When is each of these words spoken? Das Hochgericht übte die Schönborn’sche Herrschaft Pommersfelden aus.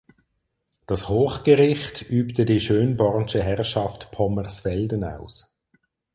Das 0.87 1.09
Hochgericht 1.09 2.01
übte 2.09 2.45
die 2.45 2.59
Schönborn’sche 2.59 3.43
Herrschaft 3.43 4.09
Pommersfelden 4.11 5.03
aus. 5.03 5.55